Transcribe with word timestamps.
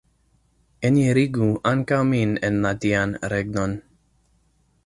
Enirigu 0.89 1.49
ankaŭ 1.73 2.01
min 2.13 2.35
en 2.49 2.57
la 2.67 2.75
Dian 2.87 3.17
regnon! 3.35 3.81